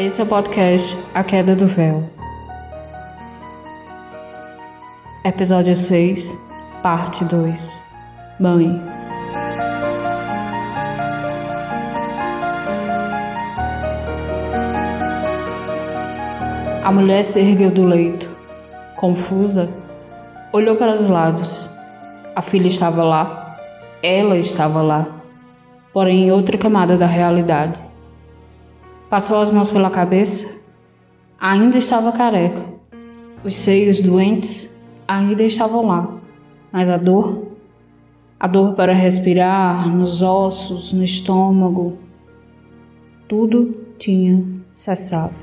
[0.00, 2.04] Esse é o podcast A Queda do Véu.
[5.24, 6.38] Episódio 6,
[6.84, 7.82] Parte 2
[8.38, 8.80] Mãe.
[16.84, 18.30] A mulher se ergueu do leito.
[18.98, 19.68] Confusa,
[20.52, 21.68] olhou para os lados.
[22.36, 23.58] A filha estava lá.
[24.00, 25.08] Ela estava lá.
[25.92, 27.87] Porém, em outra camada da realidade.
[29.10, 30.60] Passou as mãos pela cabeça.
[31.40, 32.62] Ainda estava careca.
[33.42, 34.70] Os seios doentes
[35.06, 36.18] ainda estavam lá.
[36.70, 37.46] Mas a dor,
[38.38, 41.96] a dor para respirar, nos ossos, no estômago,
[43.26, 45.34] tudo tinha cessado.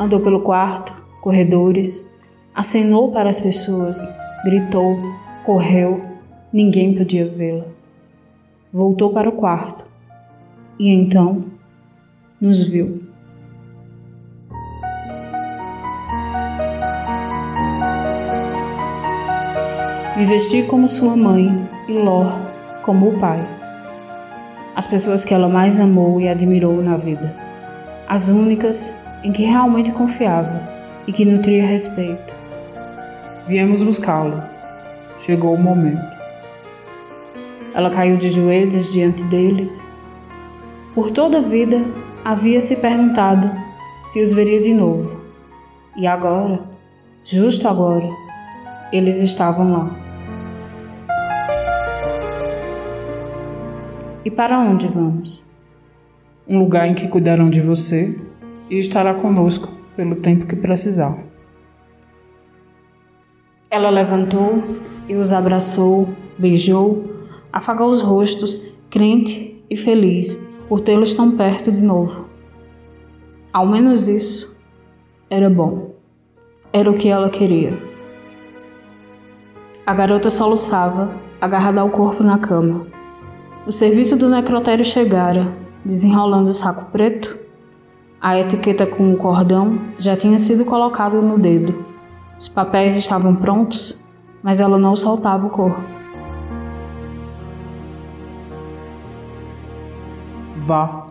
[0.00, 2.12] Andou pelo quarto, corredores,
[2.52, 3.96] acenou para as pessoas,
[4.44, 4.96] gritou,
[5.44, 6.02] correu,
[6.52, 7.77] ninguém podia vê-la
[8.72, 9.86] voltou para o quarto
[10.78, 11.40] e então
[12.40, 13.00] nos viu.
[20.16, 21.48] Me vesti como sua mãe
[21.88, 22.32] e Lor
[22.82, 23.38] como o pai.
[24.74, 27.34] As pessoas que ela mais amou e admirou na vida.
[28.08, 30.60] As únicas em que realmente confiava
[31.06, 32.34] e que nutria respeito.
[33.46, 34.42] Viemos buscá-lo.
[35.20, 36.17] Chegou o momento.
[37.78, 39.86] Ela caiu de joelhos diante deles.
[40.96, 41.84] Por toda a vida
[42.24, 43.48] havia se perguntado
[44.02, 45.20] se os veria de novo.
[45.96, 46.60] E agora,
[47.22, 48.04] justo agora,
[48.92, 49.96] eles estavam lá.
[54.24, 55.46] E para onde vamos?
[56.48, 58.18] Um lugar em que cuidarão de você
[58.68, 61.16] e estará conosco pelo tempo que precisar.
[63.70, 64.64] Ela levantou
[65.08, 67.17] e os abraçou, beijou
[67.52, 72.26] afagou os rostos, crente e feliz por tê-los tão perto de novo.
[73.52, 74.56] Ao menos isso
[75.30, 75.94] era bom.
[76.72, 77.76] Era o que ela queria.
[79.86, 81.10] A garota soluçava,
[81.40, 82.86] agarrada ao corpo na cama.
[83.66, 85.52] O serviço do necrotério chegara,
[85.84, 87.38] desenrolando o saco preto.
[88.20, 91.84] A etiqueta com o cordão já tinha sido colocada no dedo.
[92.38, 93.98] Os papéis estavam prontos,
[94.42, 95.97] mas ela não soltava o corpo.
[100.68, 101.06] Vá.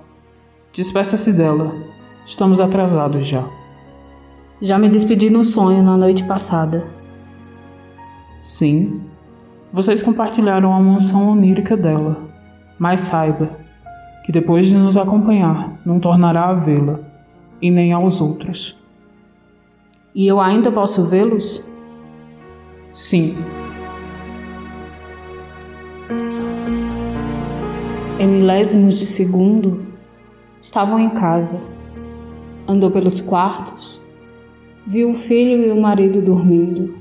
[0.72, 1.74] Despeça-se dela.
[2.28, 3.44] Estamos atrasados já.
[4.62, 6.86] Já me despedi no sonho na noite passada.
[8.44, 9.02] Sim.
[9.74, 12.18] Vocês compartilharam a mansão onírica dela.
[12.78, 13.50] Mas saiba
[14.24, 17.00] que depois de nos acompanhar, não tornará a vê-la,
[17.60, 18.78] e nem aos outros.
[20.14, 21.66] E eu ainda posso vê-los?
[22.94, 23.36] Sim.
[28.20, 29.86] Em milésimos de segundo,
[30.62, 31.62] estavam em casa.
[32.68, 34.04] Andou pelos quartos,
[34.88, 36.96] viu o filho e o marido dormindo,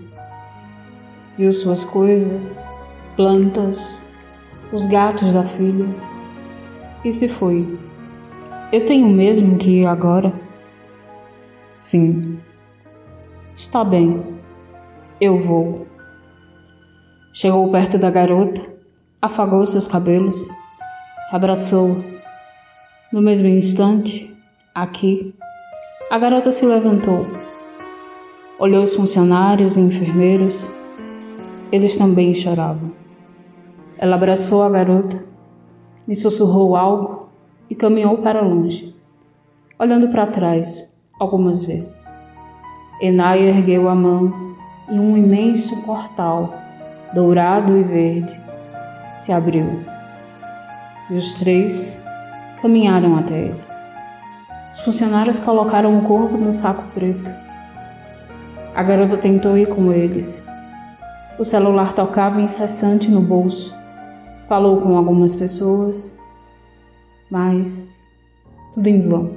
[1.38, 2.66] viu suas coisas,
[3.16, 4.04] plantas,
[4.72, 5.86] os gatos da filha
[7.04, 7.78] e se foi.
[8.70, 10.32] Eu tenho mesmo que ir agora?
[11.74, 12.38] Sim.
[13.56, 14.20] Está bem,
[15.20, 15.86] eu vou.
[17.32, 18.62] Chegou perto da garota,
[19.22, 20.46] afagou seus cabelos
[21.30, 22.04] abraçou.
[23.12, 24.32] No mesmo instante,
[24.74, 25.34] aqui,
[26.10, 27.26] a garota se levantou.
[28.58, 30.70] Olhou os funcionários e enfermeiros.
[31.72, 32.92] Eles também choravam.
[33.98, 35.24] Ela abraçou a garota,
[36.06, 37.28] lhe sussurrou algo
[37.68, 38.94] e caminhou para longe,
[39.78, 40.88] olhando para trás
[41.18, 41.96] algumas vezes.
[43.00, 44.54] Enai ergueu a mão
[44.90, 46.54] e um imenso portal,
[47.14, 48.40] dourado e verde,
[49.14, 49.95] se abriu
[51.10, 52.02] e os três
[52.60, 53.64] caminharam até ele.
[54.70, 57.30] Os funcionários colocaram o corpo no saco preto.
[58.74, 60.42] A garota tentou ir com eles.
[61.38, 63.74] O celular tocava incessante no bolso.
[64.48, 66.16] Falou com algumas pessoas,
[67.30, 67.96] mas
[68.74, 69.30] tudo em vão.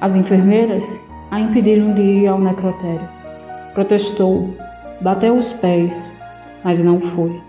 [0.00, 3.08] As enfermeiras a impediram de ir ao necrotério.
[3.72, 4.54] Protestou,
[5.00, 6.16] bateu os pés,
[6.62, 7.40] mas não foi.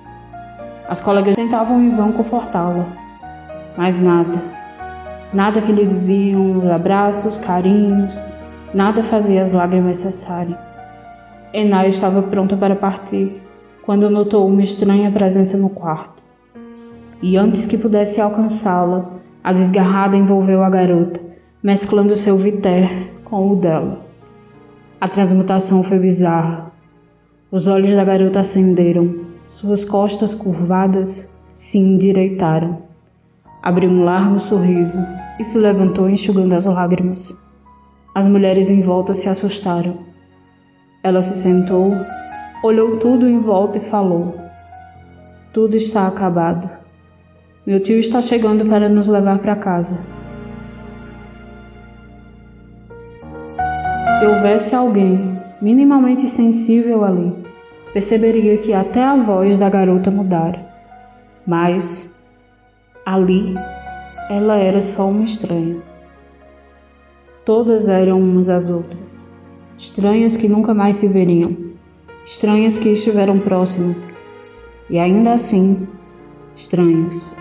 [0.88, 2.86] As colegas tentavam em vão confortá-la,
[3.76, 4.40] mas nada.
[5.34, 8.28] Nada que lhe diziam os abraços, carinhos,
[8.72, 10.56] nada fazia as lágrimas cessarem.
[11.52, 13.42] Enai estava pronta para partir
[13.82, 16.22] quando notou uma estranha presença no quarto.
[17.20, 19.06] E antes que pudesse alcançá-la,
[19.44, 21.20] a desgarrada envolveu a garota,
[21.64, 24.02] mesclando seu viter com o dela.
[25.02, 26.72] A transmutação foi bizarra.
[27.52, 29.25] Os olhos da garota acenderam
[29.56, 32.80] suas costas curvadas se endireitaram.
[33.64, 35.00] Abriu um largo sorriso
[35.40, 37.34] e se levantou enxugando as lágrimas.
[38.14, 40.00] As mulheres em volta se assustaram.
[41.02, 41.94] Ela se sentou,
[42.62, 44.36] olhou tudo em volta e falou:
[45.54, 46.70] Tudo está acabado.
[47.66, 49.98] Meu tio está chegando para nos levar para casa.
[54.20, 57.45] Se houvesse alguém minimamente sensível ali,
[57.96, 60.68] perceberia que até a voz da garota mudara.
[61.48, 62.14] Mas
[63.06, 63.54] ali
[64.30, 65.82] ela era só uma estranha.
[67.46, 69.30] Todas eram umas às outras,
[69.78, 71.56] estranhas que nunca mais se veriam,
[72.26, 74.10] estranhas que estiveram próximas,
[74.90, 75.88] e ainda assim,
[76.54, 77.38] estranhas.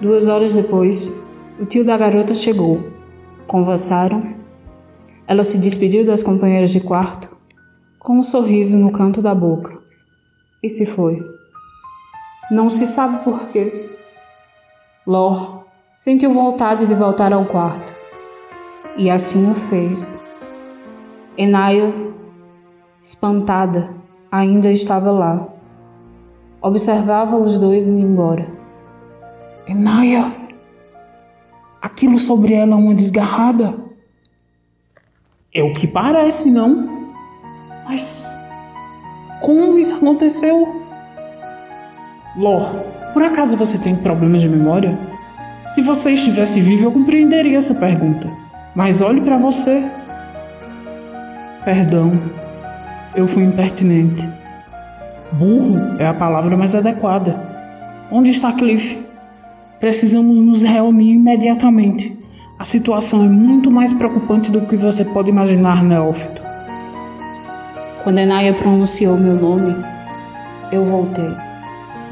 [0.00, 1.12] Duas horas depois,
[1.58, 2.80] o tio da garota chegou.
[3.48, 4.32] Conversaram.
[5.26, 7.33] Ela se despediu das companheiras de quarto,
[8.04, 9.78] com um sorriso no canto da boca,
[10.62, 11.26] e se foi.
[12.50, 13.96] Não se sabe por quê.
[15.06, 15.64] Lor
[15.96, 17.90] sentiu vontade de voltar ao quarto,
[18.98, 20.20] e assim o fez.
[21.38, 22.14] Enaio,
[23.02, 23.90] espantada,
[24.30, 25.48] ainda estava lá.
[26.60, 28.46] Observava os dois indo embora.
[29.66, 30.30] Enaia,
[31.80, 33.82] aquilo sobre ela é uma desgarrada?
[35.54, 37.03] É o que parece, não?
[37.84, 38.38] Mas
[39.40, 40.82] como isso aconteceu?
[42.36, 42.74] Lor,
[43.12, 44.98] por acaso você tem problemas de memória?
[45.74, 48.28] Se você estivesse vivo, eu compreenderia essa pergunta.
[48.74, 49.84] Mas olhe para você.
[51.64, 52.12] Perdão,
[53.14, 54.28] eu fui impertinente.
[55.32, 57.36] Burro é a palavra mais adequada.
[58.10, 59.04] Onde está Cliff?
[59.80, 62.16] Precisamos nos reunir imediatamente.
[62.58, 66.53] A situação é muito mais preocupante do que você pode imaginar, Neófito.
[68.04, 69.74] Quando Enaya pronunciou meu nome,
[70.70, 71.34] eu voltei.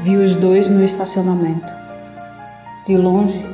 [0.01, 1.71] Vi os dois no estacionamento.
[2.87, 3.45] De longe,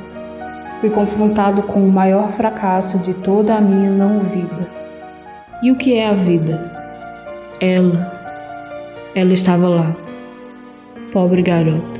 [0.80, 4.66] fui confrontado com o maior fracasso de toda a minha não-vida.
[5.62, 6.72] E o que é a vida?
[7.60, 8.10] Ela.
[9.14, 9.94] Ela estava lá.
[11.12, 11.99] Pobre garota.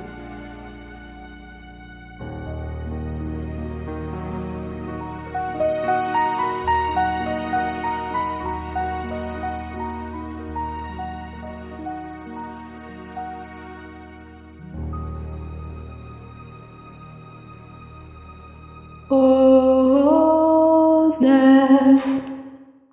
[19.13, 22.05] Oh, death,